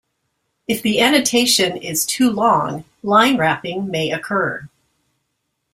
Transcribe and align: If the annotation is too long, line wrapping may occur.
If 0.67 0.81
the 0.81 0.99
annotation 0.99 1.77
is 1.77 2.07
too 2.07 2.31
long, 2.31 2.85
line 3.03 3.37
wrapping 3.37 3.91
may 3.91 4.09
occur. 4.09 4.67